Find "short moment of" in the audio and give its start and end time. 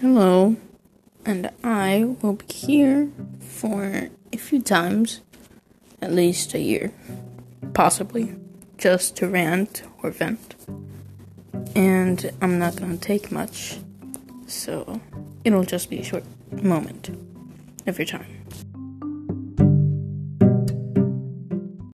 16.04-17.98